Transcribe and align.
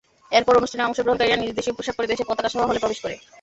এরপর 0.31 0.59
অনুষ্ঠানে 0.59 0.85
অংশগ্রহণকারীরা 0.85 1.37
নিজ 1.37 1.51
দেশীয় 1.55 1.75
পোশাক 1.77 1.95
পরে 1.95 2.11
দেশের 2.11 2.27
পতাকাসহ 2.29 2.61
হলে 2.61 2.81
প্রবেশ 2.81 2.99
করে। 3.01 3.15